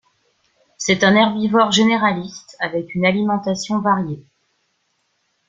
C'est 0.79 1.03
un 1.03 1.13
herbivore 1.15 1.71
généraliste 1.71 2.57
avec 2.59 2.95
une 2.95 3.05
alimentation 3.05 3.77
variée. 3.81 4.25